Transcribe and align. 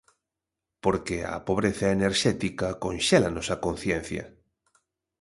Porque 0.83 1.17
a 1.35 1.35
pobreza 1.47 1.85
enerxética 1.97 2.67
conxélanos 2.85 3.47
a 3.55 3.57
conciencia. 3.65 4.23